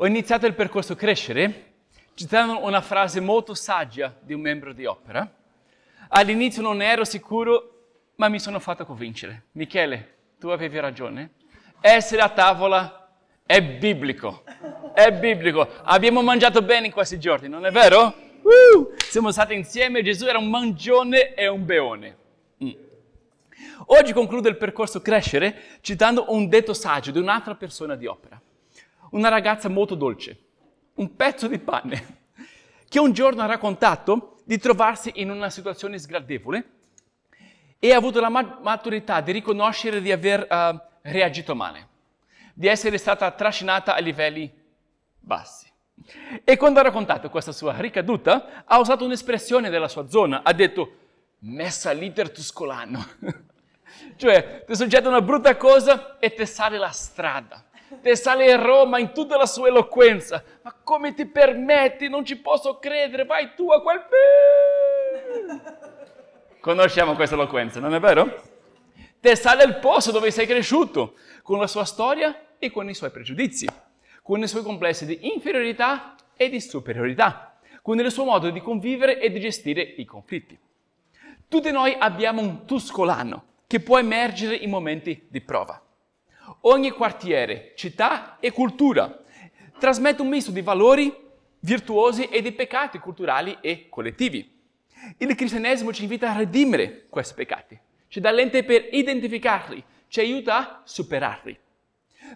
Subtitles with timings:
[0.00, 1.72] Ho iniziato il percorso Crescere
[2.14, 5.28] citando una frase molto saggia di un membro di opera.
[6.10, 9.46] All'inizio non ero sicuro, ma mi sono fatto convincere.
[9.52, 11.30] Michele, tu avevi ragione.
[11.80, 13.10] Essere a tavola
[13.44, 14.44] è biblico.
[14.94, 15.68] È biblico.
[15.82, 18.14] Abbiamo mangiato bene in questi giorni, non è vero?
[18.42, 22.16] Uh, siamo stati insieme, Gesù era un mangione e un beone.
[22.62, 22.70] Mm.
[23.86, 28.40] Oggi concludo il percorso Crescere citando un detto saggio di un'altra persona di opera
[29.10, 30.38] una ragazza molto dolce,
[30.94, 32.16] un pezzo di pane,
[32.88, 36.70] che un giorno ha raccontato di trovarsi in una situazione sgradevole
[37.78, 41.88] e ha avuto la maturità di riconoscere di aver uh, reagito male,
[42.54, 44.50] di essere stata trascinata a livelli
[45.18, 45.66] bassi.
[46.44, 50.96] E quando ha raccontato questa sua ricaduta, ha usato un'espressione della sua zona, ha detto
[51.40, 53.06] messa l'iter tuscolano.
[54.16, 57.67] cioè, ti succede una brutta cosa e ti sale la strada
[58.02, 60.42] te sale a Roma in tutta la sua eloquenza.
[60.62, 62.08] Ma come ti permetti?
[62.08, 64.04] Non ci posso credere, vai tu a quel...
[66.60, 68.42] Conosciamo questa eloquenza, non è vero?
[69.20, 73.10] Te sale il posto dove sei cresciuto, con la sua storia e con i suoi
[73.10, 73.66] pregiudizi,
[74.22, 79.18] con i suoi complessi di inferiorità e di superiorità, con il suo modo di convivere
[79.18, 80.58] e di gestire i conflitti.
[81.48, 85.82] Tutti noi abbiamo un tuscolano che può emergere in momenti di prova.
[86.62, 89.22] Ogni quartiere, città e cultura
[89.78, 91.14] trasmette un misto di valori
[91.60, 94.56] virtuosi e di peccati culturali e collettivi.
[95.18, 100.58] Il cristianesimo ci invita a redimere questi peccati, ci dà lente per identificarli, ci aiuta
[100.58, 101.58] a superarli.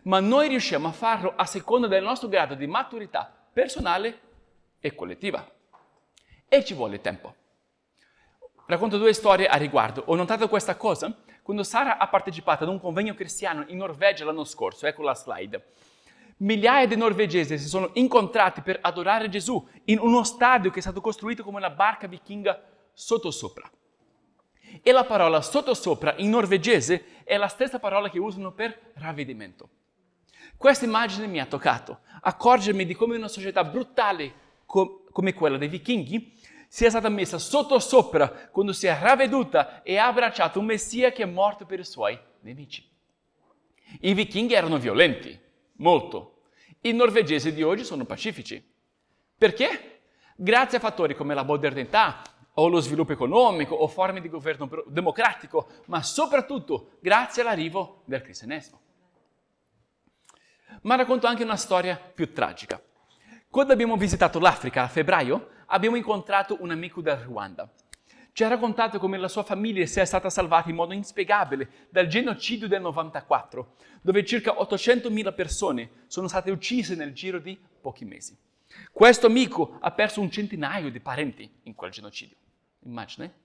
[0.05, 4.20] Ma noi riusciamo a farlo a seconda del nostro grado di maturità personale
[4.80, 5.50] e collettiva.
[6.48, 7.34] E ci vuole tempo.
[8.66, 10.05] Racconto due storie a riguardo.
[10.06, 14.45] Ho notato questa cosa quando Sara ha partecipato ad un convegno cristiano in Norvegia l'anno
[14.45, 15.65] scorso, ecco la slide,
[16.39, 21.01] migliaia di norvegesi si sono incontrati per adorare Gesù in uno stadio che è stato
[21.01, 22.61] costruito come una barca vichinga
[22.92, 23.70] sottosopra.
[24.83, 29.69] E la parola sottosopra in norvegese è la stessa parola che usano per ravvedimento.
[30.57, 34.33] Questa immagine mi ha toccato, accorgermi di come una società brutale
[34.64, 36.39] co- come quella dei vichinghi
[36.74, 41.24] sia stata messa sotto sopra quando si è ravveduta e ha abbracciato un Messia che
[41.24, 42.83] è morto per i suoi nemici.
[44.00, 45.38] I vichinghi erano violenti,
[45.77, 46.44] molto.
[46.80, 48.74] I norvegesi di oggi sono pacifici.
[49.36, 50.00] Perché?
[50.34, 52.22] Grazie a fattori come la modernità
[52.55, 58.80] o lo sviluppo economico o forme di governo democratico, ma soprattutto grazie all'arrivo del cristianesimo.
[60.80, 62.80] Ma racconto anche una storia più tragica.
[63.50, 67.68] Quando abbiamo visitato l'Africa a febbraio, abbiamo incontrato un amico del Ruanda.
[68.33, 72.68] Ci ha raccontato come la sua famiglia sia stata salvata in modo inspiegabile dal genocidio
[72.68, 78.36] del 94, dove circa 800.000 persone sono state uccise nel giro di pochi mesi.
[78.90, 82.36] Questo amico ha perso un centinaio di parenti in quel genocidio.
[82.84, 83.40] Immagine?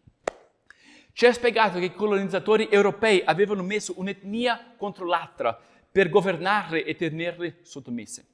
[1.12, 5.60] Ci ha spiegato che i colonizzatori europei avevano messo un'etnia contro l'altra
[5.92, 8.26] per governarle e tenerle sottomesse.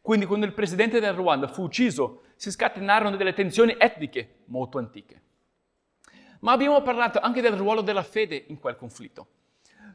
[0.00, 5.22] Quindi quando il presidente del Ruanda fu ucciso, si scatenarono delle tensioni etniche molto antiche.
[6.40, 9.26] Ma abbiamo parlato anche del ruolo della fede in quel conflitto.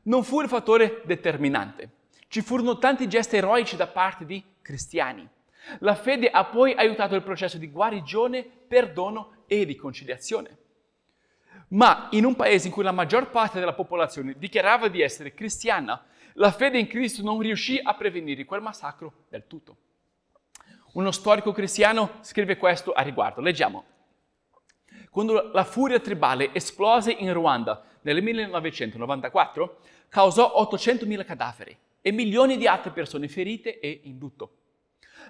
[0.03, 1.91] Non fu il fattore determinante.
[2.27, 5.27] Ci furono tanti gesti eroici da parte di cristiani.
[5.79, 10.57] La fede ha poi aiutato il processo di guarigione, perdono e riconciliazione.
[11.69, 16.03] Ma in un paese in cui la maggior parte della popolazione dichiarava di essere cristiana,
[16.39, 19.77] la fede in Cristo non riuscì a prevenire quel massacro del tutto.
[20.93, 23.41] Uno storico cristiano scrive questo a riguardo.
[23.41, 23.83] Leggiamo.
[25.09, 32.67] Quando la furia tribale esplose in Ruanda nel 1994, causò 800.000 cadaveri e milioni di
[32.67, 34.53] altre persone ferite e in lutto.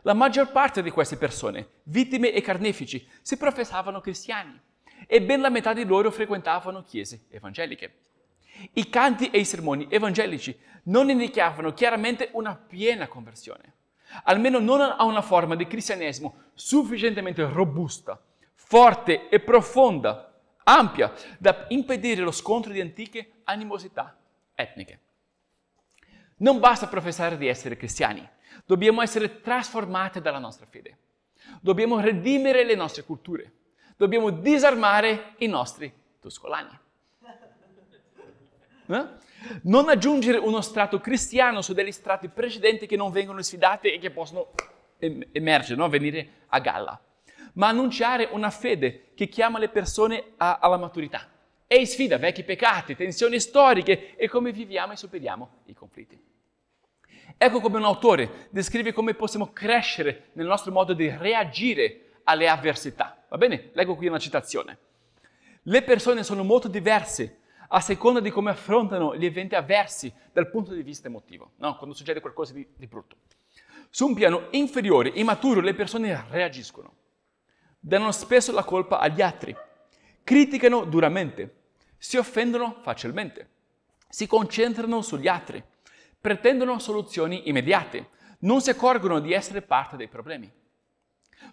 [0.04, 4.58] La maggior parte di queste persone, vittime e carnefici, si professavano cristiani
[5.08, 8.09] e ben la metà di loro frequentavano chiese evangeliche.
[8.74, 13.78] I canti e i sermoni evangelici non indicavano chiaramente una piena conversione
[14.24, 18.20] almeno non ha una forma di cristianesimo sufficientemente robusta,
[18.54, 20.34] forte e profonda,
[20.64, 24.18] ampia, da impedire lo scontro di antiche animosità
[24.54, 25.00] etniche.
[26.38, 28.28] Non basta professare di essere cristiani,
[28.66, 30.98] dobbiamo essere trasformati dalla nostra fede.
[31.62, 33.52] Dobbiamo redimere le nostre culture,
[33.98, 36.78] dobbiamo disarmare i nostri tuscolani.
[38.90, 39.06] Eh?
[39.64, 44.10] Non aggiungere uno strato cristiano su degli strati precedenti che non vengono sfidati e che
[44.10, 44.52] possono
[44.98, 45.88] emergere, no?
[45.88, 47.00] venire a galla,
[47.54, 51.30] ma annunciare una fede che chiama le persone a, alla maturità
[51.68, 56.20] e sfida vecchi peccati, tensioni storiche e come viviamo e superiamo i conflitti.
[57.38, 63.24] Ecco come un autore descrive come possiamo crescere nel nostro modo di reagire alle avversità.
[63.30, 63.70] Va bene?
[63.74, 64.78] Leggo qui una citazione.
[65.62, 67.39] Le persone sono molto diverse
[67.72, 71.76] a seconda di come affrontano gli eventi avversi dal punto di vista emotivo, no?
[71.78, 73.18] quando succede qualcosa di, di brutto.
[73.90, 76.94] Su un piano inferiore, immaturo, le persone reagiscono,
[77.80, 79.56] danno spesso la colpa agli altri,
[80.24, 81.56] criticano duramente,
[81.98, 83.50] si offendono facilmente,
[84.08, 85.64] si concentrano sugli altri,
[86.20, 90.52] pretendono soluzioni immediate, non si accorgono di essere parte dei problemi.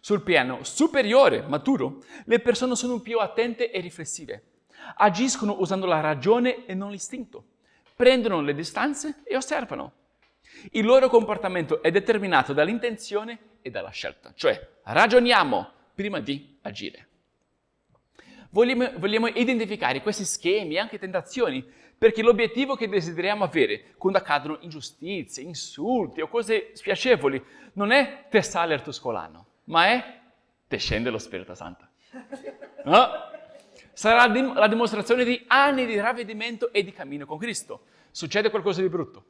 [0.01, 4.56] Sul piano superiore, maturo, le persone sono più attente e riflessive,
[4.95, 7.45] agiscono usando la ragione e non l'istinto,
[7.95, 9.93] prendono le distanze e osservano.
[10.73, 17.09] Il loro comportamento è determinato dall'intenzione e dalla scelta, cioè ragioniamo prima di agire.
[18.51, 21.65] Vogliamo, vogliamo identificare questi schemi e anche tentazioni
[21.99, 27.43] perché l'obiettivo che desideriamo avere quando accadono ingiustizie, insulti o cose spiacevoli
[27.75, 30.21] non è te sale il tuo scolano, ma è
[30.69, 31.87] te scende lo Spirito Santo.
[32.85, 33.35] No?
[33.97, 37.87] Sarà la dimostrazione di anni di ravvedimento e di cammino con Cristo.
[38.11, 39.25] Succede qualcosa di brutto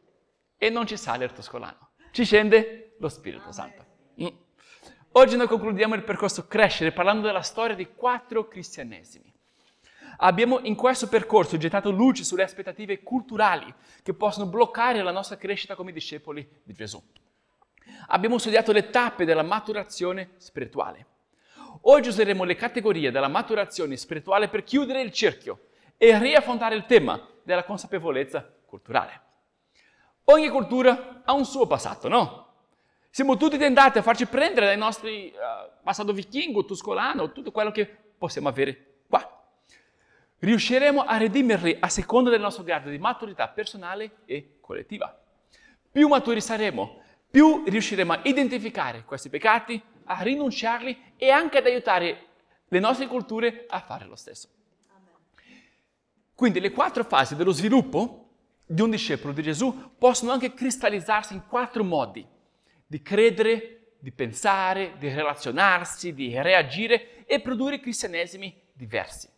[0.56, 3.84] e non ci sale il tuo scolano, ci scende lo Spirito Santo.
[4.20, 4.26] Mm.
[5.12, 9.32] Oggi noi concludiamo il percorso crescere parlando della storia di quattro cristianesimi.
[10.16, 13.72] Abbiamo in questo percorso gettato luce sulle aspettative culturali
[14.02, 17.00] che possono bloccare la nostra crescita come discepoli di Gesù.
[18.08, 21.14] Abbiamo studiato le tappe della maturazione spirituale.
[21.82, 27.20] Oggi useremo le categorie della maturazione spirituale per chiudere il cerchio e riaffrontare il tema
[27.42, 29.20] della consapevolezza culturale.
[30.24, 32.44] Ogni cultura ha un suo passato, no?
[33.10, 37.86] Siamo tutti tentati a farci prendere dai nostri uh, passato vichingo, tuscolano, tutto quello che
[37.86, 39.44] possiamo avere qua.
[40.38, 45.18] Riusciremo a redimerli a seconda del nostro grado di maturità personale e collettiva.
[45.90, 47.00] Più maturi saremo,
[47.30, 52.26] più riusciremo a identificare questi peccati, a rinunciarli e anche ad aiutare
[52.68, 54.48] le nostre culture a fare lo stesso.
[56.34, 58.28] Quindi le quattro fasi dello sviluppo
[58.66, 62.26] di un discepolo di Gesù possono anche cristallizzarsi in quattro modi
[62.86, 69.28] di credere, di pensare, di relazionarsi, di reagire e produrre cristianesimi diversi.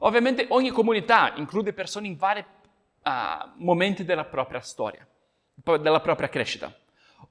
[0.00, 3.10] Ovviamente ogni comunità include persone in vari uh,
[3.56, 5.06] momenti della propria storia,
[5.54, 6.74] della propria crescita.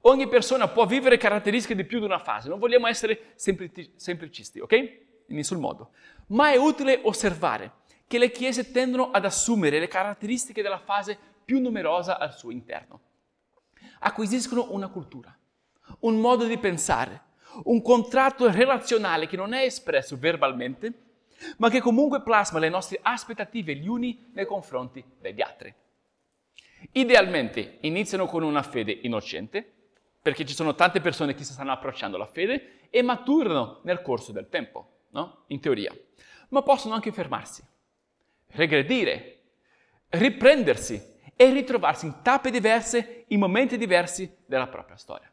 [0.02, 4.72] Ogni persona può vivere caratteristiche di più di una fase, non vogliamo essere semplicisti, ok?
[5.28, 5.90] In nessun modo.
[6.28, 11.60] Ma è utile osservare che le chiese tendono ad assumere le caratteristiche della fase più
[11.60, 13.00] numerosa al suo interno
[14.02, 15.36] acquisiscono una cultura,
[16.00, 17.20] un modo di pensare,
[17.64, 20.92] un contratto relazionale che non è espresso verbalmente,
[21.58, 25.72] ma che comunque plasma le nostre aspettative gli uni nei confronti degli altri.
[26.92, 29.72] Idealmente iniziano con una fede innocente,
[30.22, 34.30] perché ci sono tante persone che si stanno approcciando alla fede e maturano nel corso
[34.30, 35.44] del tempo, no?
[35.48, 35.92] in teoria,
[36.50, 37.62] ma possono anche fermarsi,
[38.52, 39.40] regredire,
[40.10, 45.30] riprendersi e ritrovarsi in tappe diverse, in momenti diversi della propria storia.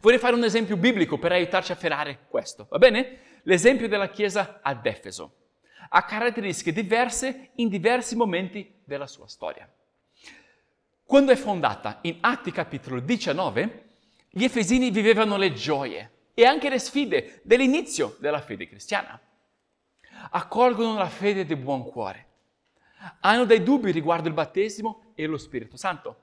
[0.00, 3.18] Vorrei fare un esempio biblico per aiutarci a ferrare questo, va bene?
[3.44, 5.36] L'esempio della chiesa ad Efeso.
[5.88, 9.70] Ha caratteristiche diverse in diversi momenti della sua storia.
[11.12, 13.84] Quando è fondata in Atti capitolo 19,
[14.30, 19.20] gli Efesini vivevano le gioie e anche le sfide dell'inizio della fede cristiana.
[20.30, 22.28] Accolgono la fede di buon cuore
[23.20, 26.22] hanno dei dubbi riguardo il battesimo e lo Spirito Santo.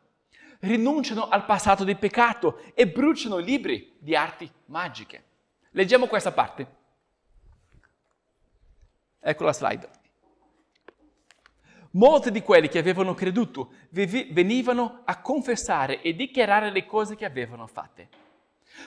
[0.61, 5.23] Rinunciano al passato di peccato e bruciano libri di arti magiche.
[5.69, 6.75] Leggiamo questa parte.
[9.19, 9.98] Ecco la slide.
[11.91, 17.65] Molti di quelli che avevano creduto venivano a confessare e dichiarare le cose che avevano
[17.65, 18.09] fatte.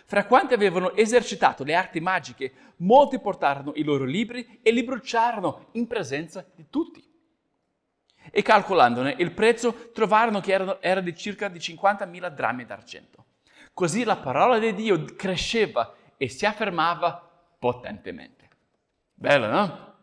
[0.04, 5.68] Fra quanti avevano esercitato le arti magiche, molti portarono i loro libri e li bruciarono
[5.72, 7.04] in presenza di tutti.
[8.30, 13.24] E calcolandone il prezzo trovarono che era, era di circa di 50.000 drammi d'argento.
[13.74, 17.28] Così la parola di Dio cresceva e si affermava
[17.58, 18.48] potentemente.
[19.12, 19.94] Bello, no?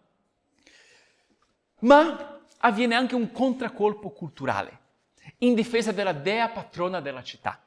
[1.80, 4.78] Ma avviene anche un contraccolpo culturale
[5.40, 7.62] in difesa della dea patrona della città.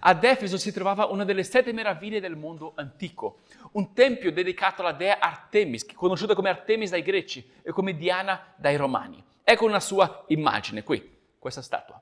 [0.00, 3.40] Ad Efeso si trovava una delle sette meraviglie del mondo antico,
[3.72, 8.76] un tempio dedicato alla dea Artemis, conosciuta come Artemis dai greci e come Diana dai
[8.76, 9.22] romani.
[9.42, 12.00] Ecco una sua immagine qui, questa statua.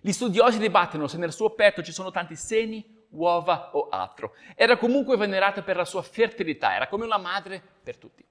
[0.00, 4.34] Gli studiosi dibattono se nel suo petto ci sono tanti seni, uova o altro.
[4.54, 8.24] Era comunque venerata per la sua fertilità, era come una madre per tutti.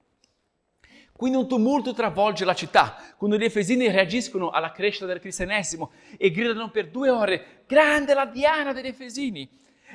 [1.20, 6.30] Quindi un tumulto travolge la città, quando gli Efesini reagiscono alla crescita del cristianesimo e
[6.30, 9.46] gridano per due ore, grande la Diana degli Efesini!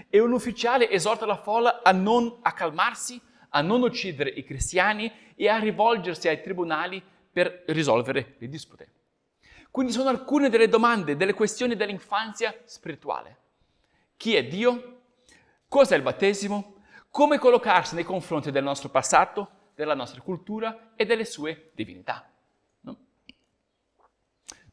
[0.07, 5.49] E un ufficiale esorta la folla a non accalmarsi, a non uccidere i cristiani e
[5.49, 7.01] a rivolgersi ai tribunali
[7.31, 8.89] per risolvere le dispute.
[9.71, 13.37] Quindi sono alcune delle domande, delle questioni dell'infanzia spirituale.
[14.15, 14.99] Chi è Dio?
[15.67, 16.75] Cos'è il battesimo?
[17.09, 22.27] Come collocarsi nei confronti del nostro passato, della nostra cultura e delle sue divinità?
[22.81, 22.97] No?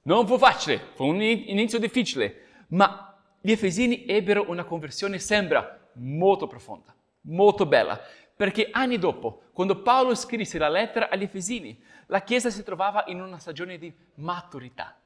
[0.03, 6.47] Non fu facile, fu un inizio difficile, ma gli Efesini ebbero una conversione, sembra, molto
[6.47, 8.01] profonda, molto bella,
[8.35, 13.21] perché anni dopo, quando Paolo scrisse la lettera agli Efesini, la Chiesa si trovava in
[13.21, 14.97] una stagione di maturità.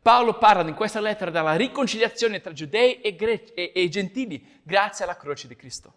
[0.00, 5.04] Paolo parla in questa lettera della riconciliazione tra giudei e, gre- e, e gentili grazie
[5.04, 5.92] alla croce di Cristo.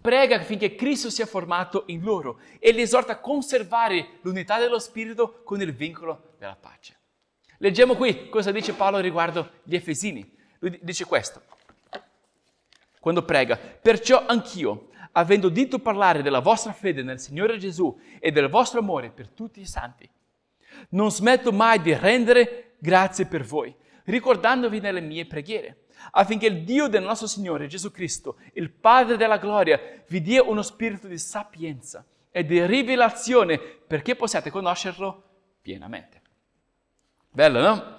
[0.00, 5.42] Prega affinché Cristo sia formato in loro e li esorta a conservare l'unità dello Spirito
[5.42, 6.96] con il vincolo della pace.
[7.58, 10.36] Leggiamo qui cosa dice Paolo riguardo gli Efesini.
[10.60, 11.42] Lui dice questo,
[13.00, 18.48] quando prega, perciò anch'io, avendo udito parlare della vostra fede nel Signore Gesù e del
[18.48, 20.08] vostro amore per tutti i santi,
[20.90, 23.74] non smetto mai di rendere grazie per voi,
[24.08, 29.38] ricordandovi nelle mie preghiere, affinché il Dio del nostro Signore Gesù Cristo, il Padre della
[29.38, 35.22] gloria, vi dia uno spirito di sapienza e di rivelazione perché possiate conoscerlo
[35.60, 36.22] pienamente.
[37.30, 37.96] Bello, no?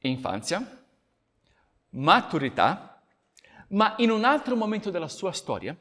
[0.00, 0.84] infanzia,
[1.90, 3.02] maturità,
[3.68, 5.76] ma in un altro momento della sua storia,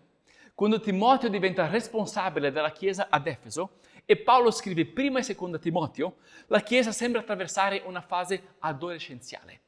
[0.54, 3.78] quando Timoteo diventa responsabile della Chiesa ad Efeso
[4.10, 6.16] e Paolo scrive prima e seconda Timoteo,
[6.48, 9.60] la Chiesa sembra attraversare una fase adolescenziale.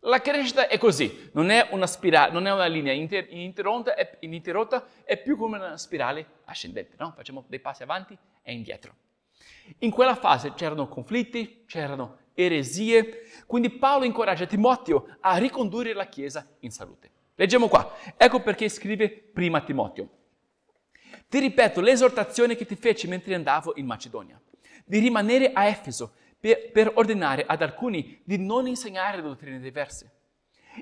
[0.00, 4.18] La crescita è così, non è una, spirale, non è una linea inter- ininterrotta, è,
[5.04, 7.14] è più come una spirale ascendente, no?
[7.16, 8.94] facciamo dei passi avanti e indietro.
[9.78, 13.22] In quella fase c'erano conflitti, c'erano eresie.
[13.46, 17.10] Quindi Paolo incoraggia Timoteo a ricondurre la Chiesa in salute.
[17.36, 17.90] Leggiamo qua.
[18.18, 20.17] Ecco perché scrive prima Timoteo.
[21.28, 24.40] Ti ripeto l'esortazione che ti feci mentre andavo in Macedonia,
[24.84, 30.12] di rimanere a Efeso per, per ordinare ad alcuni di non insegnare dottrine diverse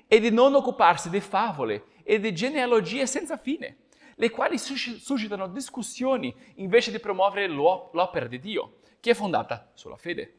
[0.07, 3.79] e di non occuparsi di favole e di genealogie senza fine,
[4.15, 10.35] le quali suscitano discussioni invece di promuovere l'opera di Dio, che è fondata sulla fede.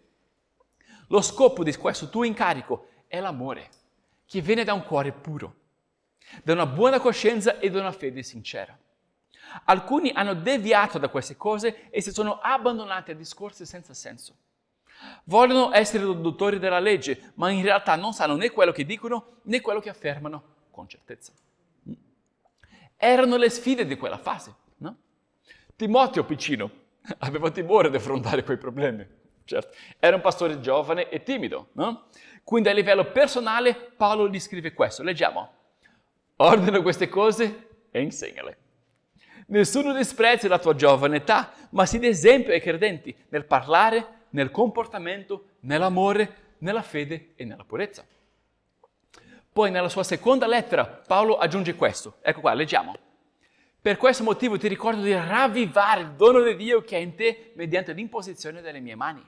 [1.10, 3.70] Lo scopo di questo tuo incarico è l'amore,
[4.26, 5.56] che viene da un cuore puro,
[6.44, 8.78] da una buona coscienza e da una fede sincera.
[9.66, 14.36] Alcuni hanno deviato da queste cose e si sono abbandonati a discorsi senza senso.
[15.26, 19.62] Vogliono essere dottori della legge, ma in realtà non sanno né quello che dicono né
[19.62, 21.32] quello che affermano con certezza.
[22.96, 24.96] Erano le sfide di quella fase, no?
[25.76, 26.72] Timoteo piccino
[27.20, 29.06] aveva timore di affrontare quei problemi.
[29.44, 29.76] Certo.
[30.00, 32.08] Era un pastore giovane e timido, no?
[32.44, 35.52] Quindi a livello personale Paolo gli scrive questo, leggiamo.
[36.38, 38.58] Ordina queste cose e insegnale.
[39.50, 45.52] Nessuno disprezzi la tua giovane età, ma sii d'esempio ai credenti nel parlare, nel comportamento,
[45.62, 48.06] nell'amore, nella fede e nella purezza.
[49.52, 52.18] Poi nella sua seconda lettera Paolo aggiunge questo.
[52.22, 52.96] Ecco qua, leggiamo.
[53.80, 57.54] Per questo motivo ti ricordo di ravvivare il dono di Dio che è in te
[57.56, 59.26] mediante l'imposizione delle mie mani.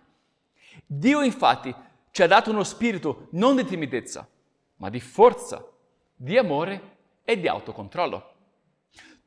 [0.86, 1.74] Dio infatti
[2.12, 4.28] ci ha dato uno spirito non di timidezza,
[4.76, 5.66] ma di forza,
[6.14, 8.34] di amore e di autocontrollo.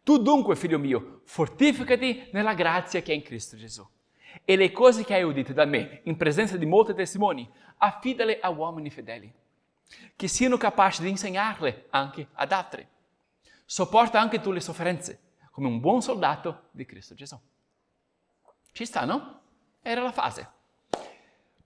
[0.02, 3.87] Tu dunque, figlio mio, fortificati nella grazia che è in Cristo Gesù.
[4.44, 8.49] E le cose che hai udite da me, in presenza di molti testimoni, affidale a
[8.49, 9.32] uomini fedeli,
[10.16, 12.87] che siano capaci di insegnarle anche ad altri.
[13.64, 15.21] Sopporta anche tu le sofferenze,
[15.52, 17.38] come un buon soldato di Cristo Gesù.
[18.73, 19.40] Ci sta, no?
[19.82, 20.50] Era la fase.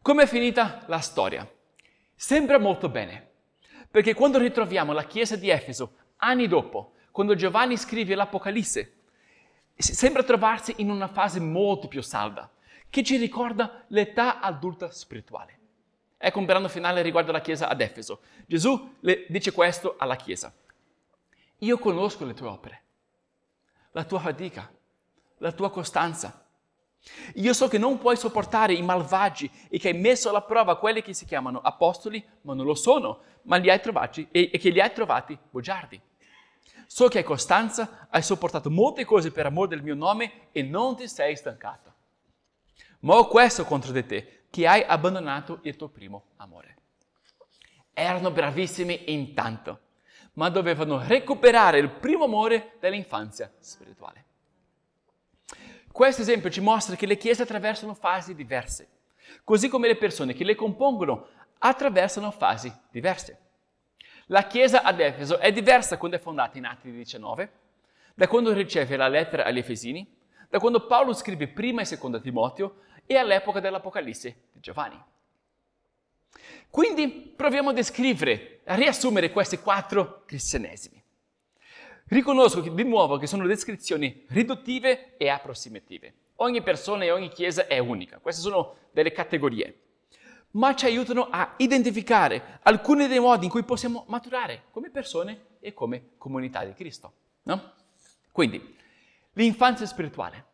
[0.02, 1.48] Come è finita la storia?
[2.14, 3.30] Sembra molto bene,
[3.90, 8.92] perché quando ritroviamo la chiesa di Efeso, anni dopo, quando Giovanni scrive l'Apocalisse,
[9.74, 12.52] sembra trovarsi in una fase molto più salda,
[12.90, 15.58] che ci ricorda l'età adulta spirituale.
[16.18, 18.20] Ecco un brano finale riguardo alla chiesa ad Efeso.
[18.44, 18.96] Gesù
[19.28, 20.52] dice questo alla chiesa.
[21.60, 22.82] Io conosco le tue opere,
[23.92, 24.70] la tua fatica,
[25.38, 26.46] la tua costanza
[27.34, 31.02] io so che non puoi sopportare i malvagi e che hai messo alla prova quelli
[31.02, 34.70] che si chiamano apostoli, ma non lo sono, ma li hai trovati e, e che
[34.70, 36.00] li hai trovati bugiardi.
[36.86, 40.96] So che hai costanza, hai sopportato molte cose per amore del mio nome e non
[40.96, 41.94] ti sei stancato.
[43.00, 46.76] Ma ho questo contro di te, che hai abbandonato il tuo primo amore.
[47.92, 49.80] Erano bravissimi in tanto,
[50.34, 54.24] ma dovevano recuperare il primo amore dell'infanzia spirituale.
[55.90, 58.88] Questo esempio ci mostra che le chiese attraversano fasi diverse,
[59.44, 63.45] così come le persone che le compongono attraversano fasi diverse.
[64.30, 67.50] La chiesa ad Efeso è diversa quando è fondata in Atti 19,
[68.14, 70.04] da quando riceve la lettera agli Efesini,
[70.48, 75.00] da quando Paolo scrive prima e seconda Timoteo e all'epoca dell'Apocalisse di Giovanni.
[76.68, 81.00] Quindi proviamo a descrivere, a riassumere questi quattro cristianesimi.
[82.08, 86.14] Riconosco di nuovo che sono descrizioni riduttive e approssimative.
[86.36, 89.85] Ogni persona e ogni chiesa è unica, queste sono delle categorie,
[90.56, 95.72] ma ci aiutano a identificare alcuni dei modi in cui possiamo maturare come persone e
[95.72, 97.12] come comunità di Cristo.
[97.44, 97.72] No?
[98.32, 98.76] Quindi,
[99.34, 100.44] l'infanzia spirituale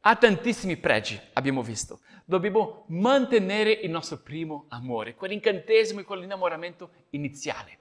[0.00, 2.00] ha tantissimi pregi, abbiamo visto.
[2.24, 7.78] Dobbiamo mantenere il nostro primo amore, quell'incantesimo e quell'innamoramento iniziale.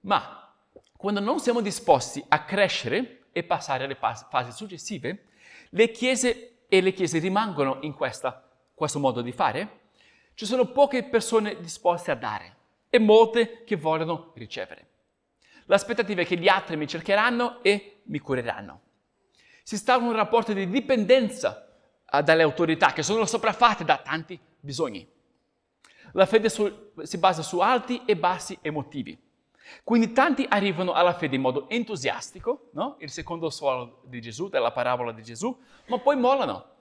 [0.00, 0.54] Ma
[0.96, 5.26] quando non siamo disposti a crescere e passare alle fasi successive,
[5.70, 9.77] le chiese e le chiese rimangono in questa, questo modo di fare.
[10.38, 12.56] Ci sono poche persone disposte a dare
[12.88, 14.86] e molte che vogliono ricevere.
[15.64, 18.82] L'aspettativa è che gli altri mi cercheranno e mi cureranno
[19.68, 21.68] si instaura un rapporto di dipendenza
[22.10, 25.06] uh, dalle autorità che sono sopraffatte da tanti bisogni.
[26.12, 29.20] La fede su, si basa su alti e bassi emotivi.
[29.84, 32.96] Quindi tanti arrivano alla fede in modo entusiastico, no?
[33.00, 35.54] il secondo suolo di Gesù, della parabola di Gesù,
[35.88, 36.76] ma poi mollano,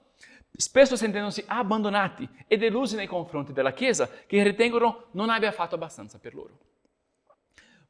[0.58, 6.18] spesso sentendosi abbandonati e delusi nei confronti della Chiesa, che ritengono non abbia fatto abbastanza
[6.18, 6.58] per loro.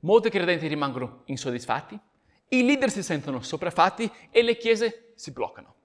[0.01, 1.99] Molti credenti rimangono insoddisfatti,
[2.49, 5.75] i leader si sentono sopraffatti e le chiese si bloccano.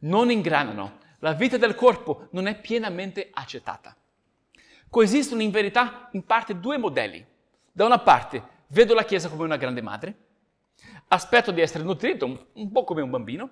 [0.00, 3.96] Non ingranano, la vita del corpo non è pienamente accettata.
[4.88, 7.24] Coesistono in verità in parte due modelli.
[7.72, 10.16] Da una parte vedo la Chiesa come una grande madre,
[11.08, 13.50] aspetto di essere nutrito un, po' come un bambino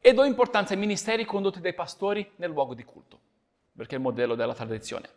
[0.00, 3.20] e do importanza ai ministeri condotti dai pastori nel luogo di culto,
[3.76, 5.08] perché è il modello della tradizione.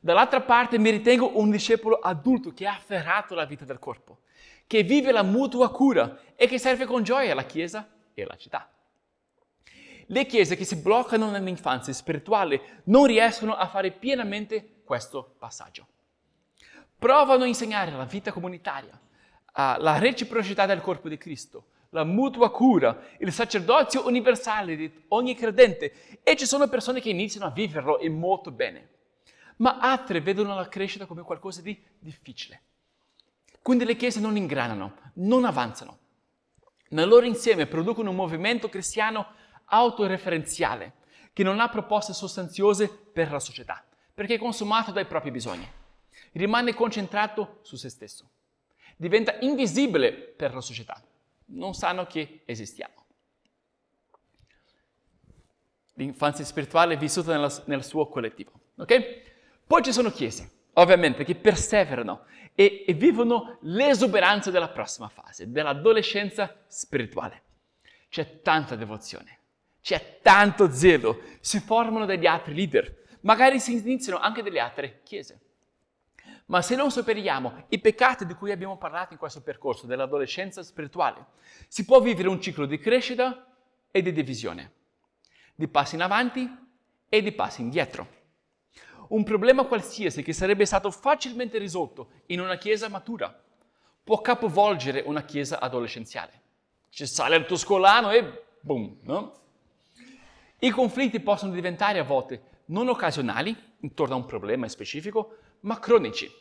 [0.00, 4.20] Dall'altra parte mi ritengo un discepolo adulto che ha afferrato la vita del corpo
[4.66, 8.68] che vive la mutua cura e che serve con gioia la Chiesa e la città.
[10.08, 15.86] Le chiese che si bloccano nell'infanzia spirituale non riescono a fare pienamente questo passaggio.
[16.98, 18.98] Provano a insegnare la vita comunitaria,
[19.54, 26.20] la reciprocità del corpo di Cristo, la mutua cura, il sacerdozio universale di ogni credente
[26.22, 28.88] e ci sono persone che iniziano a viverlo e molto bene,
[29.56, 32.60] ma altre vedono la crescita come qualcosa di difficile.
[33.62, 35.98] Quindi le chiese non ingranano, non avanzano.
[36.90, 39.26] Nel loro insieme producono un movimento cristiano
[39.64, 40.94] autoreferenziale
[41.32, 45.68] che non ha proposte sostanziose per la società, perché è consumato dai propri bisogni.
[46.32, 48.30] Rimane concentrato su se stesso.
[48.96, 51.02] Diventa invisibile per la società.
[51.46, 52.94] Non sanno che esistiamo.
[55.94, 58.52] L'infanzia spirituale è vissuta nella, nel suo collettivo.
[58.76, 59.22] Okay?
[59.66, 66.64] Poi ci sono chiese, ovviamente, che perseverano e, e vivono l'esuberanza della prossima fase, dell'adolescenza
[66.66, 67.42] spirituale.
[68.08, 69.38] C'è tanta devozione,
[69.80, 75.40] c'è tanto zelo, si formano degli altri leader, magari si iniziano anche delle altre chiese.
[76.46, 81.26] Ma se non superiamo i peccati di cui abbiamo parlato in questo percorso dell'adolescenza spirituale,
[81.68, 83.46] si può vivere un ciclo di crescita
[83.90, 84.72] e di divisione,
[85.54, 86.48] di passi in avanti
[87.08, 88.16] e di passi indietro
[89.08, 93.42] un problema qualsiasi che sarebbe stato facilmente risolto in una chiesa matura
[94.02, 96.42] può capovolgere una chiesa adolescenziale.
[96.88, 99.34] Ci sale il tuo scolano e boom, no?
[100.60, 106.32] I conflitti possono diventare a volte non occasionali, intorno a un problema specifico, ma cronici.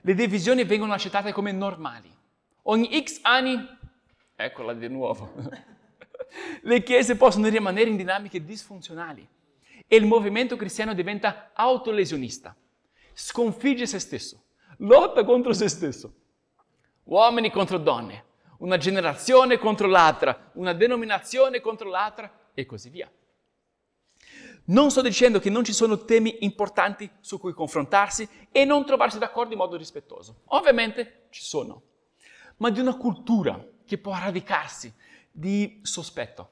[0.00, 2.10] Le divisioni vengono accettate come normali.
[2.62, 3.58] Ogni X anni,
[4.34, 5.34] eccola di nuovo,
[6.62, 9.26] le chiese possono rimanere in dinamiche disfunzionali
[9.86, 12.54] e il movimento cristiano diventa autolesionista,
[13.12, 14.44] sconfigge se stesso,
[14.78, 16.14] lotta contro se stesso.
[17.04, 18.24] Uomini contro donne,
[18.58, 23.10] una generazione contro l'altra, una denominazione contro l'altra e così via.
[24.68, 29.18] Non sto dicendo che non ci sono temi importanti su cui confrontarsi e non trovarsi
[29.18, 30.42] d'accordo in modo rispettoso.
[30.46, 31.82] Ovviamente ci sono,
[32.58, 34.92] ma di una cultura che può radicarsi
[35.30, 36.50] di sospetto,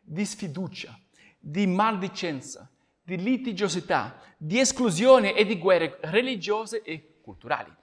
[0.00, 0.98] di sfiducia,
[1.38, 2.70] di maldicenza,
[3.02, 7.74] di litigiosità, di esclusione e di guerre religiose e culturali.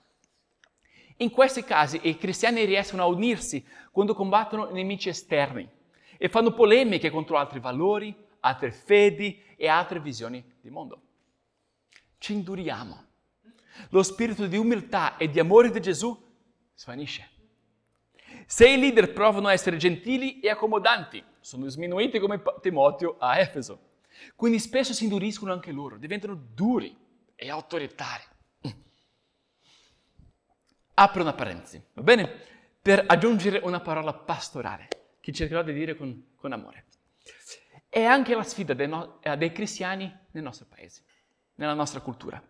[1.17, 5.69] In questi casi i cristiani riescono a unirsi quando combattono nemici esterni
[6.17, 11.01] e fanno polemiche contro altri valori, altre fedi e altre visioni di mondo.
[12.17, 13.07] Ci induriamo.
[13.89, 16.17] Lo spirito di umiltà e di amore di Gesù
[16.75, 17.29] svanisce.
[18.45, 23.87] Se i leader provano a essere gentili e accomodanti, sono sminuiti come Timoteo a Efeso.
[24.35, 26.95] Quindi spesso si induriscono anche loro, diventano duri
[27.35, 28.23] e autoritari.
[30.95, 32.47] Apro una parentesi, va bene?
[32.81, 34.87] Per aggiungere una parola pastorale,
[35.19, 36.85] che cercherò di dire con, con amore.
[37.89, 41.01] È anche la sfida dei, no, eh, dei cristiani nel nostro paese,
[41.55, 42.41] nella nostra cultura.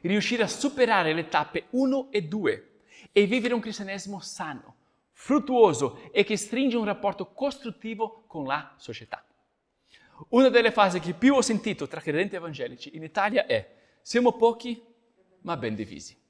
[0.00, 2.70] Riuscire a superare le tappe 1 e 2
[3.12, 4.74] e vivere un cristianesimo sano,
[5.12, 9.24] fruttuoso e che stringe un rapporto costruttivo con la società.
[10.30, 14.84] Una delle frasi che più ho sentito tra credenti evangelici in Italia è siamo pochi
[15.42, 16.20] ma ben divisi.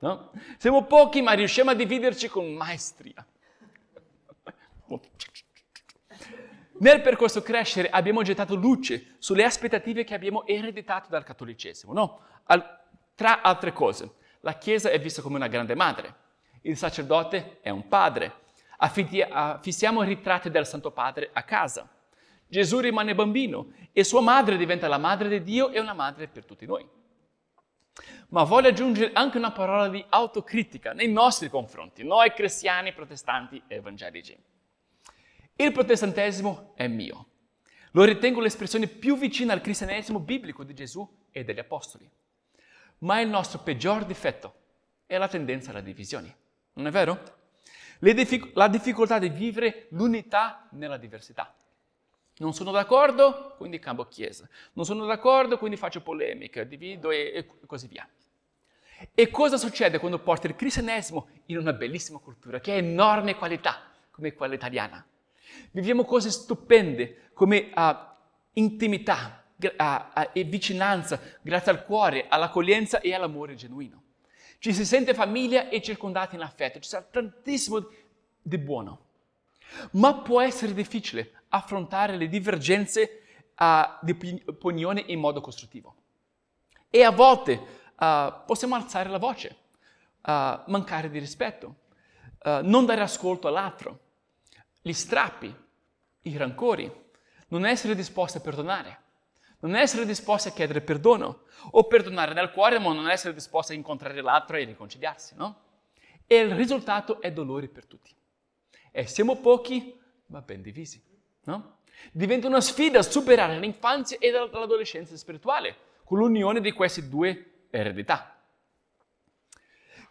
[0.00, 0.32] No?
[0.58, 3.26] Siamo pochi ma riusciamo a dividerci con maestria.
[6.80, 11.92] Nel percorso crescere abbiamo gettato luce sulle aspettative che abbiamo ereditato dal cattolicesimo.
[11.92, 12.20] No?
[12.44, 12.80] Al,
[13.14, 16.14] tra altre cose, la Chiesa è vista come una grande madre,
[16.62, 18.32] il sacerdote è un padre,
[18.76, 21.88] affissiamo ritratti del Santo Padre a casa.
[22.46, 26.44] Gesù rimane bambino e sua madre diventa la madre di Dio e una madre per
[26.44, 26.88] tutti noi.
[28.28, 34.38] Ma voglio aggiungere anche una parola di autocritica nei nostri confronti, noi cristiani, protestanti evangelici.
[35.60, 37.26] Il protestantesimo è mio.
[37.90, 42.08] Lo ritengo l'espressione più vicina al cristianesimo biblico di Gesù e degli apostoli.
[42.98, 44.54] Ma il nostro peggior difetto
[45.04, 46.36] è la tendenza alla divisione.
[46.74, 47.38] Non è vero?
[47.98, 51.52] Diffic- la difficoltà di vivere l'unità nella diversità.
[52.36, 54.48] Non sono d'accordo, quindi cambio chiesa.
[54.74, 58.08] Non sono d'accordo, quindi faccio polemica, divido e, e così via.
[59.12, 63.90] E cosa succede quando porti il cristianesimo in una bellissima cultura che ha enorme qualità,
[64.12, 65.04] come quella italiana?
[65.70, 67.96] Viviamo cose stupende come uh,
[68.54, 74.02] intimità uh, uh, e vicinanza grazie al cuore, all'accoglienza e all'amore genuino.
[74.58, 77.86] Ci si sente famiglia e circondati in affetto, ci sarà tantissimo
[78.42, 79.06] di buono.
[79.92, 83.22] Ma può essere difficile affrontare le divergenze
[84.00, 85.94] di opinione in modo costruttivo.
[86.90, 87.60] E a volte
[88.46, 89.56] possiamo alzare la voce,
[90.22, 91.74] mancare di rispetto,
[92.62, 94.00] non dare ascolto all'altro,
[94.80, 95.54] gli strappi,
[96.22, 96.90] i rancori,
[97.48, 99.00] non essere disposti a perdonare,
[99.60, 103.76] non essere disposti a chiedere perdono o perdonare nel cuore ma non essere disposti a
[103.76, 105.62] incontrare l'altro e riconciliarsi, no?
[106.26, 108.14] E il risultato è dolore per tutti.
[108.90, 111.02] E siamo pochi ma ben divisi
[111.48, 111.78] no?
[112.12, 118.40] Diventa una sfida superare l'infanzia e l'adolescenza spirituale con l'unione di queste due eredità.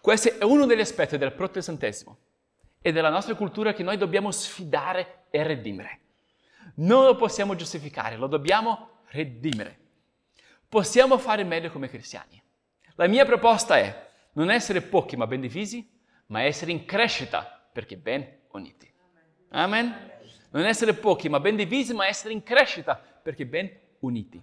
[0.01, 2.17] Questo è uno degli aspetti del protestantesimo
[2.81, 5.99] e della nostra cultura che noi dobbiamo sfidare e redimere.
[6.75, 9.79] Non lo possiamo giustificare, lo dobbiamo redimere.
[10.67, 12.41] Possiamo fare meglio come cristiani.
[12.95, 15.89] La mia proposta è non essere pochi ma ben divisi,
[16.27, 18.91] ma essere in crescita perché ben uniti.
[19.49, 20.15] Amen
[20.51, 24.41] non essere pochi ma ben divisi, ma essere in crescita, perché ben uniti.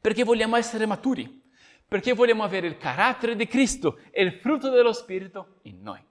[0.00, 1.42] Perché vogliamo essere maturi,
[1.86, 6.04] perché vogliamo avere il carattere di Cristo e il frutto dello Spirito in noi.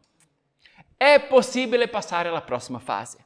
[0.98, 3.24] È possibile passare alla prossima fase.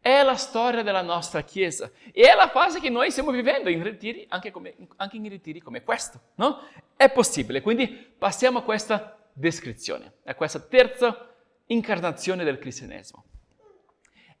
[0.00, 3.82] È la storia della nostra Chiesa e è la fase che noi stiamo vivendo in
[3.82, 6.20] ritiri, anche, come, anche in ritiri come questo.
[6.36, 6.60] No?
[6.96, 11.34] È possibile, quindi passiamo a questa descrizione, a questa terza
[11.66, 13.24] incarnazione del cristianesimo.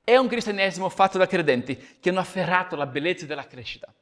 [0.04, 3.92] È un cristianesimo fatto da credenti che hanno afferrato la bellezza della crescita,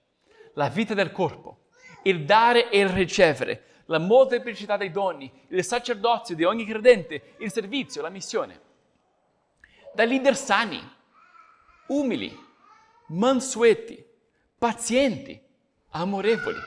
[0.55, 1.65] la vita del corpo,
[2.05, 7.51] il dare e il ricevere, la molteplicità dei doni, il sacerdozio di ogni credente, il
[7.51, 8.61] servizio, la missione.
[9.94, 10.81] Da leader sani,
[11.88, 12.37] umili,
[13.09, 14.05] mansueti,
[14.59, 15.40] pazienti,
[15.90, 16.59] amorevoli.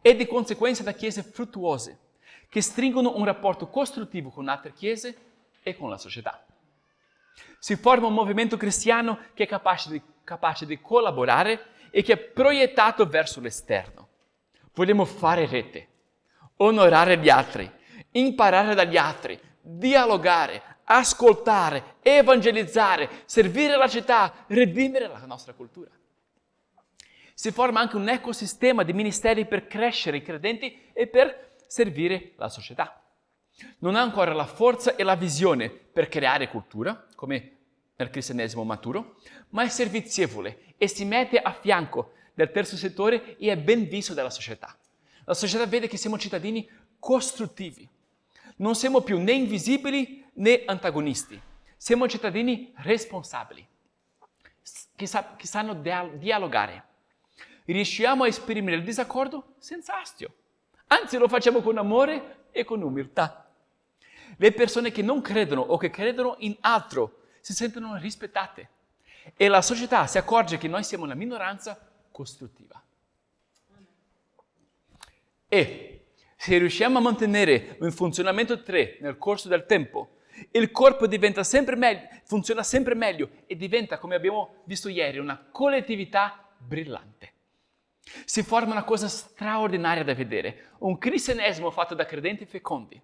[0.00, 1.98] E di conseguenza da chiese fruttuose,
[2.48, 5.16] che stringono un rapporto costruttivo con altre chiese
[5.62, 6.44] e con la società.
[7.58, 12.18] Si forma un movimento cristiano che è capace di, capace di collaborare e che è
[12.18, 14.05] proiettato verso l'esterno.
[14.76, 15.88] Vogliamo fare rete,
[16.58, 17.68] onorare gli altri,
[18.12, 25.90] imparare dagli altri, dialogare, ascoltare, evangelizzare, servire la città, redimere la nostra cultura.
[27.34, 32.48] Si forma anche un ecosistema di ministeri per crescere i credenti e per servire la
[32.48, 33.00] società
[33.78, 37.52] non ha ancora la forza e la visione per creare cultura, come
[37.96, 39.16] nel cristianesimo maturo,
[39.50, 44.12] ma è servizievole e si mette a fianco del terzo settore e è ben visto
[44.12, 44.76] dalla società.
[45.24, 46.68] La società vede che siamo cittadini
[46.98, 47.88] costruttivi.
[48.56, 51.40] Non siamo più né invisibili né antagonisti.
[51.78, 53.66] Siamo cittadini responsabili,
[54.94, 56.84] che, sa- che sanno dia- dialogare.
[57.64, 60.34] Riusciamo a esprimere il disaccordo senza astio.
[60.88, 63.50] Anzi, lo facciamo con amore e con umiltà.
[64.36, 68.68] Le persone che non credono o che credono in altro si sentono rispettate
[69.34, 72.82] e la società si accorge che noi siamo una minoranza costruttiva.
[75.46, 80.16] E se riusciamo a mantenere un funzionamento 3 nel corso del tempo,
[80.52, 85.46] il corpo diventa sempre meglio, funziona sempre meglio e diventa, come abbiamo visto ieri, una
[85.50, 87.34] collettività brillante.
[88.24, 92.98] Si forma una cosa straordinaria da vedere, un cristianesimo fatto da credenti fecondi,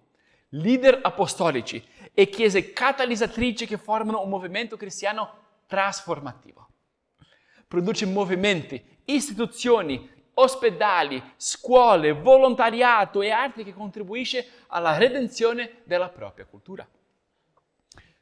[0.49, 6.67] leader apostolici e chiese catalizzatrici che formano un movimento cristiano trasformativo.
[7.67, 16.87] Produce movimenti, istituzioni, ospedali, scuole, volontariato e arte che contribuisce alla redenzione della propria cultura.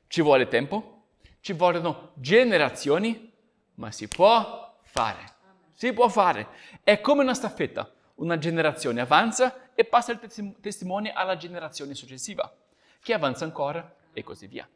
[0.08, 1.04] Ci vuole tempo,
[1.40, 3.32] ci vogliono generazioni,
[3.76, 5.36] ma si può fare.
[5.74, 6.48] Si può fare.
[6.84, 7.92] È come una staffetta.
[8.16, 12.54] Una generazione avanza e passa il testimone alla generazione successiva,
[13.02, 14.70] che avanza ancora e così via.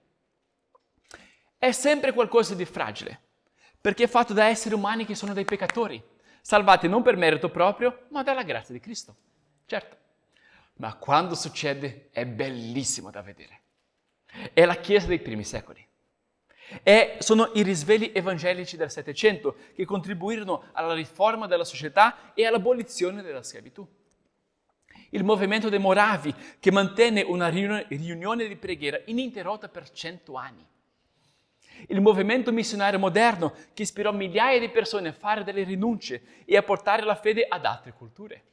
[1.55, 3.21] È sempre qualcosa di fragile,
[3.85, 6.03] perché è fatto da esseri umani che sono dei peccatori
[6.41, 9.15] salvati non per merito proprio, ma dalla grazia di Cristo.
[9.67, 9.95] Certo,
[10.77, 13.61] ma quando succede è bellissimo da vedere.
[14.53, 15.87] È la Chiesa dei primi secoli.
[16.81, 23.21] E sono i risvegli evangelici del Settecento che contribuirono alla riforma della società e all'abolizione
[23.21, 23.87] della schiavitù.
[25.11, 30.73] Il movimento dei Moravi che mantenne una riunione di preghiera ininterrotta per cento anni
[31.87, 36.63] il movimento missionario moderno che ispirò migliaia di persone a fare delle rinunce e a
[36.63, 38.43] portare la fede ad altre culture.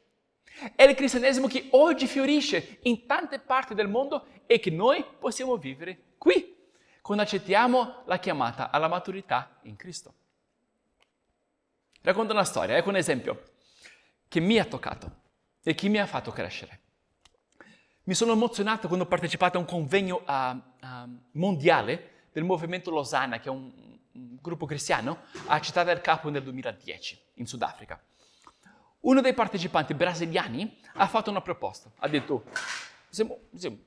[0.75, 5.57] È il cristianesimo che oggi fiorisce in tante parti del mondo e che noi possiamo
[5.57, 6.57] vivere qui,
[7.01, 10.15] quando accettiamo la chiamata alla maturità in Cristo.
[12.03, 13.43] Racconto una storia, ecco un esempio
[14.29, 15.21] che mi ha toccato
[15.63, 16.81] e che mi ha fatto crescere.
[18.05, 23.39] Mi sono emozionato quando ho partecipato a un convegno uh, uh, mondiale del movimento Losanna,
[23.39, 23.71] che è un,
[24.13, 28.03] un gruppo cristiano, a Città del Capo nel 2010, in Sudafrica.
[29.01, 32.45] Uno dei partecipanti brasiliani ha fatto una proposta, ha detto,
[33.09, 33.79] siamo, siamo,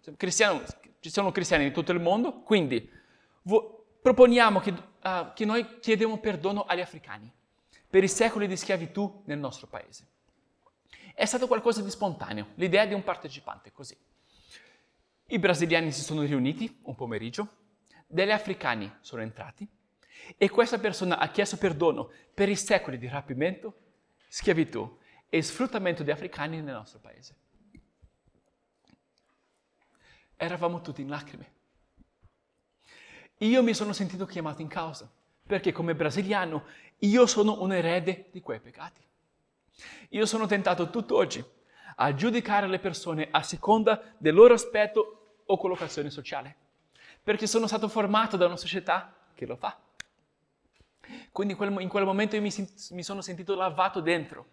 [0.00, 0.62] siamo cristiani,
[1.00, 2.90] ci sono cristiani di tutto il mondo, quindi
[3.42, 7.30] vo, proponiamo che, uh, che noi chiediamo perdono agli africani
[7.88, 10.06] per i secoli di schiavitù nel nostro paese.
[11.14, 13.96] È stato qualcosa di spontaneo, l'idea di un partecipante così.
[15.26, 17.48] I brasiliani si sono riuniti un pomeriggio,
[18.06, 19.68] degli africani sono entrati
[20.36, 23.74] e questa persona ha chiesto perdono per i secoli di rapimento,
[24.28, 27.36] schiavitù e sfruttamento di africani nel nostro paese.
[30.36, 31.52] Eravamo tutti in lacrime.
[33.38, 35.10] Io mi sono sentito chiamato in causa,
[35.46, 36.64] perché come brasiliano
[36.98, 39.02] io sono un erede di quei peccati.
[40.10, 41.44] Io sono tentato tutt'oggi
[41.96, 46.62] a giudicare le persone a seconda del loro aspetto o collocazione sociale
[47.24, 49.76] perché sono stato formato da una società che lo fa.
[51.32, 54.48] Quindi in quel, momento io mi, sono sentito lavato dentro,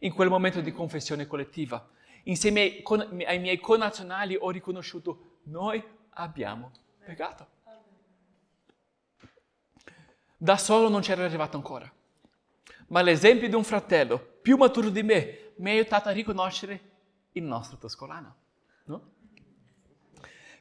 [0.00, 1.88] in quel momento di confessione collettiva.
[2.24, 6.72] Insieme ai, ai miei connazionali ho riconosciuto, noi abbiamo
[7.04, 7.58] peccato.
[10.36, 11.90] Da solo non c'era arrivato ancora,
[12.88, 16.80] ma l'esempio di un fratello più maturo di me mi ha aiutato a riconoscere
[17.32, 18.36] il nostro toscolano.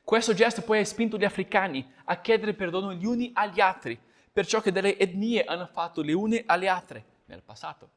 [0.09, 3.95] Questo gesto poi ha spinto gli africani a chiedere perdono gli uni agli altri
[4.33, 7.91] per ciò che delle etnie hanno fatto le une alle altre nel passato.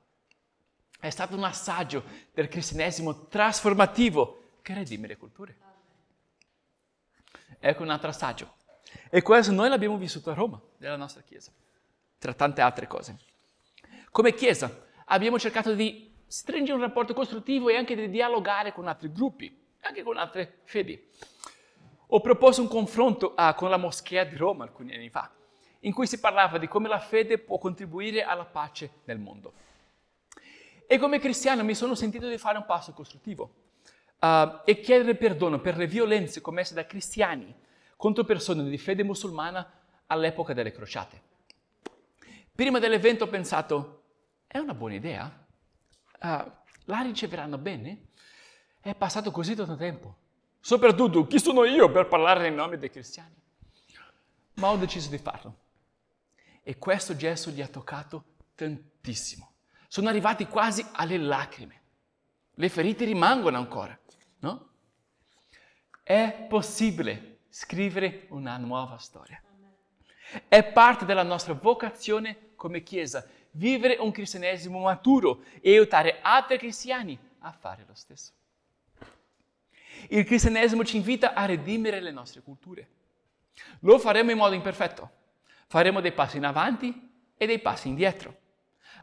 [1.00, 5.56] È stato un assaggio del cristianesimo trasformativo che redime le culture.
[7.58, 8.56] Ecco un altro assaggio.
[9.08, 11.50] E questo noi l'abbiamo vissuto a Roma, nella nostra Chiesa,
[12.18, 13.16] tra tante altre cose.
[14.10, 19.10] Come Chiesa abbiamo cercato di stringere un rapporto costruttivo e anche di dialogare con altri
[19.10, 21.08] gruppi, anche con altre fedi.
[22.14, 25.30] Ho proposto un confronto ah, con la moschea di Roma alcuni anni fa,
[25.80, 29.54] in cui si parlava di come la fede può contribuire alla pace nel mondo.
[30.86, 33.54] E come cristiano mi sono sentito di fare un passo costruttivo
[34.18, 37.54] uh, e chiedere perdono per le violenze commesse da cristiani
[37.96, 39.72] contro persone di fede musulmana
[40.08, 41.22] all'epoca delle crociate.
[42.54, 44.02] Prima dell'evento ho pensato,
[44.46, 45.46] è una buona idea?
[46.20, 46.52] Uh,
[46.84, 48.08] la riceveranno bene?
[48.82, 50.16] È passato così tanto tempo.
[50.64, 53.34] Soprattutto, chi sono io per parlare in nome dei cristiani?
[54.54, 55.56] Ma ho deciso di farlo.
[56.62, 59.50] E questo gesto gli ha toccato tantissimo.
[59.88, 61.80] Sono arrivati quasi alle lacrime.
[62.54, 63.98] Le ferite rimangono ancora,
[64.38, 64.68] no?
[66.00, 69.42] È possibile scrivere una nuova storia.
[70.46, 77.18] È parte della nostra vocazione come Chiesa vivere un cristianesimo maturo e aiutare altri cristiani
[77.40, 78.30] a fare lo stesso.
[80.08, 82.88] Il cristianesimo ci invita a redimere le nostre culture.
[83.80, 85.10] Lo faremo in modo imperfetto,
[85.72, 88.36] Faremo dei passi in avanti e dei passi indietro.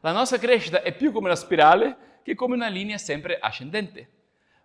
[0.02, 4.12] La nostra crescita è più come una spirale che come una linea sempre ascendente,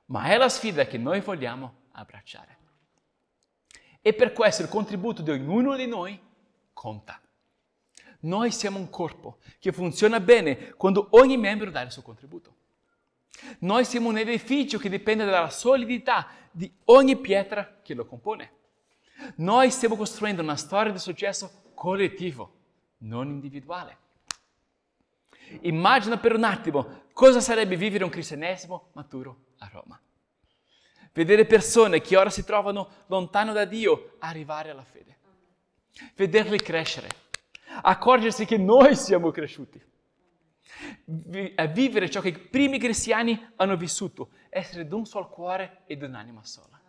[0.08, 2.58] ma è la sfida che noi vogliamo abbracciare.
[4.02, 6.20] E per questo il contributo di ognuno di noi
[6.74, 7.18] conta.
[8.20, 12.54] Noi siamo un corpo che funziona bene quando ogni membro dà il suo contributo.
[13.60, 18.52] Noi siamo un edificio che dipende dalla solidità di ogni pietra che lo compone.
[19.36, 22.52] Noi stiamo costruendo una storia di successo collettivo,
[22.98, 23.98] non individuale.
[25.62, 30.00] Immagina per un attimo cosa sarebbe vivere un cristianesimo maturo a Roma.
[31.12, 35.18] Vedere persone che ora si trovano lontano da Dio arrivare alla fede.
[36.16, 37.08] Vederli crescere.
[37.82, 39.80] Accorgersi che noi siamo cresciuti.
[41.04, 44.30] Vivere ciò che i primi cristiani hanno vissuto.
[44.48, 46.80] Essere d'un sol cuore e di un'anima sola.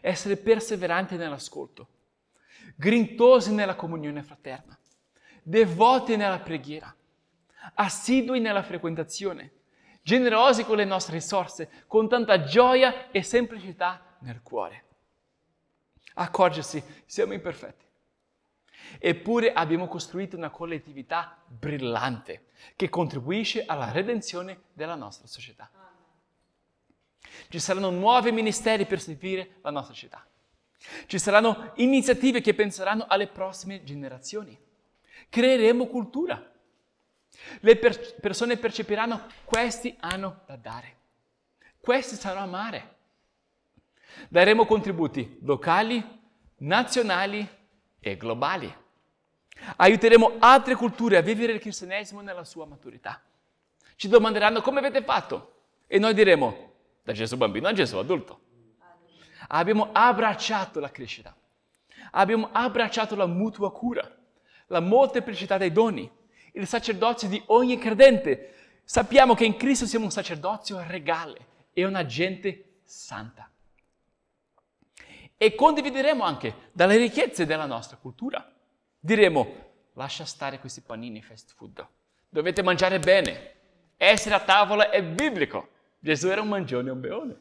[0.00, 1.88] Essere perseveranti nell'ascolto.
[2.76, 4.78] Grintosi nella comunione fraterna.
[5.42, 6.94] Devoti nella preghiera
[7.74, 9.52] assidui nella frequentazione,
[10.02, 14.84] generosi con le nostre risorse, con tanta gioia e semplicità nel cuore.
[16.14, 17.84] Accorgersi, siamo imperfetti.
[18.98, 25.70] Eppure abbiamo costruito una collettività brillante che contribuisce alla redenzione della nostra società.
[27.48, 30.26] Ci saranno nuovi ministeri per servire la nostra città.
[31.06, 34.58] Ci saranno iniziative che penseranno alle prossime generazioni.
[35.28, 36.50] Creeremo cultura
[37.60, 40.96] le per- persone percepiranno questi hanno da dare.
[41.80, 42.96] Questi sanno amare.
[44.28, 46.04] Daremo contributi locali,
[46.58, 47.48] nazionali
[48.00, 48.74] e globali.
[49.76, 53.22] Aiuteremo altre culture a vivere il cristianesimo nella sua maturità.
[53.94, 55.52] Ci domanderanno come avete fatto
[55.86, 58.40] e noi diremo da Gesù bambino a Gesù adulto.
[59.48, 61.36] Abbiamo abbracciato la crescita,
[62.12, 64.08] abbiamo abbracciato la mutua cura,
[64.68, 66.10] la molteplicità dei doni,
[66.52, 68.54] il sacerdozio di ogni credente.
[68.84, 73.50] Sappiamo che in Cristo siamo un sacerdozio regale e una gente santa.
[75.42, 78.46] E condivideremo anche dalle ricchezze della nostra cultura.
[78.98, 79.54] Diremo,
[79.94, 81.82] lascia stare questi panini fast food.
[82.28, 83.54] Dovete mangiare bene.
[83.96, 85.68] Essere a tavola è biblico.
[85.98, 87.40] Gesù era un mangione e un beone.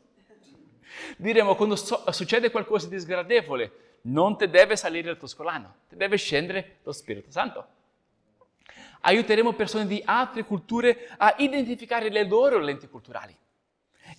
[1.18, 5.98] Diremo, quando so- succede qualcosa di sgradevole, non ti deve salire il tuo scolano, ti
[5.98, 7.68] deve scendere lo Spirito Santo.
[9.02, 13.38] Aiuteremo persone di altre culture a identificare le loro lenti culturali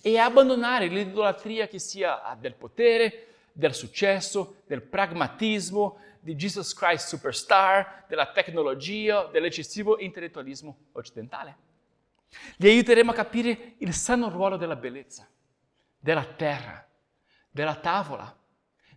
[0.03, 8.05] e abbandonare l'idolatria che sia del potere, del successo, del pragmatismo, di Jesus Christ superstar,
[8.07, 11.69] della tecnologia, dell'eccessivo intellettualismo occidentale.
[12.57, 15.27] Li aiuteremo a capire il sano ruolo della bellezza,
[15.99, 16.87] della terra,
[17.49, 18.37] della tavola,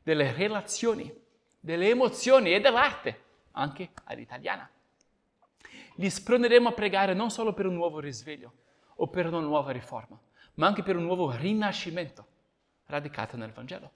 [0.03, 1.13] delle relazioni,
[1.59, 4.69] delle emozioni e dell'arte, anche all'italiana
[5.97, 8.53] li sproneremo a pregare non solo per un nuovo risveglio
[8.97, 10.19] o per una nuova riforma,
[10.55, 12.27] ma anche per un nuovo rinascimento
[12.87, 13.93] radicato nel Vangelo.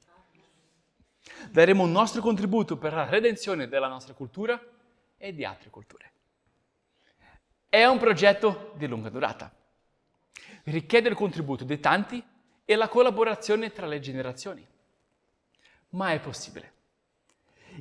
[1.50, 4.60] Daremo un nostro contributo per la redenzione della nostra cultura
[5.16, 6.12] e di altre culture.
[7.68, 9.54] È un progetto di lunga durata.
[10.64, 12.22] Richiede il contributo di tanti
[12.64, 14.66] e la collaborazione tra le generazioni.
[15.90, 16.72] Ma è possibile.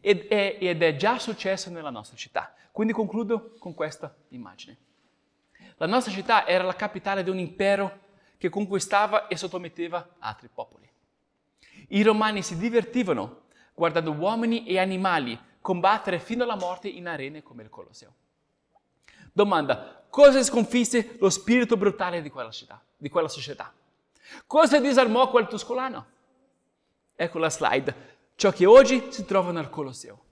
[0.01, 2.53] Ed è, ed è già successo nella nostra città.
[2.71, 4.77] Quindi concludo con questa immagine.
[5.77, 8.05] La nostra città era la capitale di un impero
[8.37, 10.89] che conquistava e sottometteva altri popoli.
[11.87, 17.63] I romani si divertivano guardando uomini e animali combattere fino alla morte in arene come
[17.63, 18.13] il Colosseo.
[19.31, 23.71] Domanda, cosa sconfisse lo spirito brutale di quella, città, di quella società?
[24.45, 26.05] Cosa disarmò quel tuscolano?
[27.15, 28.15] Ecco la slide.
[28.35, 30.23] Ciò che oggi si trova nel Colosseo,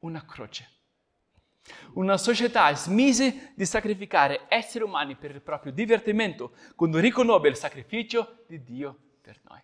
[0.00, 0.68] una croce.
[1.94, 8.44] Una società smise di sacrificare esseri umani per il proprio divertimento quando riconobbe il sacrificio
[8.46, 9.60] di Dio per noi.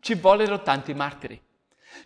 [0.00, 1.40] Ci vollero tanti martiri.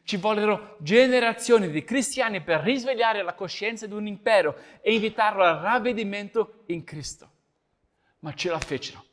[0.03, 5.59] Ci vollero generazioni di cristiani per risvegliare la coscienza di un impero e invitarlo al
[5.59, 7.31] ravvedimento in Cristo.
[8.21, 9.05] Ma ce la fecero.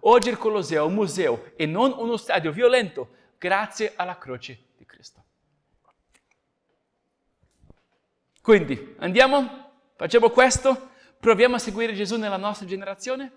[0.00, 3.08] Oggi il Colosseo è un museo e non uno stadio violento
[3.38, 5.22] grazie alla croce di Cristo.
[8.40, 13.32] Quindi andiamo, facciamo questo, proviamo a seguire Gesù nella nostra generazione.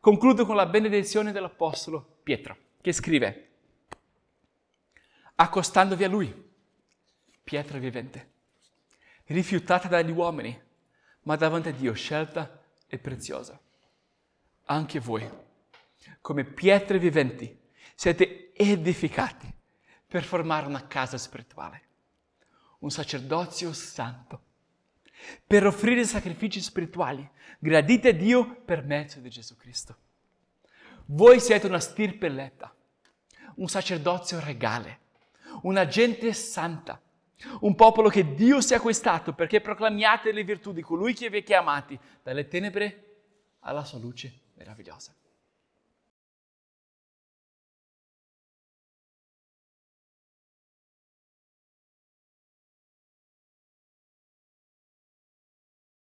[0.00, 3.47] Concludo con la benedizione dell'Apostolo Pietro, che scrive,
[5.40, 6.50] accostandovi a lui,
[7.42, 8.30] pietra vivente,
[9.26, 10.58] rifiutata dagli uomini,
[11.22, 13.58] ma davanti a Dio scelta e preziosa.
[14.64, 15.28] Anche voi,
[16.20, 17.58] come pietre viventi,
[17.94, 19.52] siete edificati
[20.06, 21.86] per formare una casa spirituale
[22.80, 24.42] un sacerdozio santo,
[25.46, 27.28] per offrire sacrifici spirituali
[27.58, 29.96] graditi a Dio per mezzo di Gesù Cristo.
[31.06, 32.72] Voi siete una stirpe eletta,
[33.56, 35.00] un sacerdozio regale,
[35.62, 37.00] una gente santa,
[37.60, 41.38] un popolo che Dio si è acquistato perché proclamiate le virtù di colui che vi
[41.38, 43.04] ha chiamati dalle tenebre
[43.60, 45.14] alla sua luce meravigliosa.